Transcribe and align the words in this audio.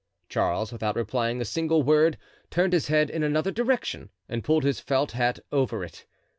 Charles, 0.29 0.71
without 0.71 0.95
replying 0.95 1.39
a 1.39 1.45
single 1.45 1.83
word, 1.83 2.17
turned 2.49 2.73
his 2.73 2.87
head 2.87 3.11
in 3.11 3.21
another 3.21 3.51
direction 3.51 4.09
and 4.27 4.43
pulled 4.43 4.63
his 4.63 4.79
felt 4.79 5.11
hat 5.11 5.37
over 5.51 5.83
it. 5.83 6.07